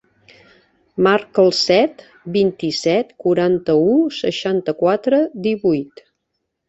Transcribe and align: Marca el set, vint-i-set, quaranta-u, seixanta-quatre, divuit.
Marca 1.07 1.43
el 1.47 1.51
set, 1.57 2.01
vint-i-set, 2.37 3.13
quaranta-u, 3.25 3.95
seixanta-quatre, 4.23 5.21
divuit. 5.49 6.07